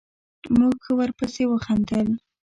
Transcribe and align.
موږ 0.57 0.75
ښه 0.83 0.93
ورپسې 0.99 1.43
وخندل. 1.47 2.07